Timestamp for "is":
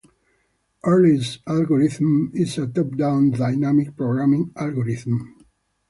2.33-2.57